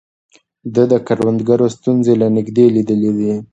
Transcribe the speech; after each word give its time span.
ده 0.73 0.83
د 0.91 0.93
کروندګرو 1.07 1.67
ستونزې 1.75 2.13
له 2.21 2.27
نږدې 2.35 2.65
ليدلې. 2.75 3.33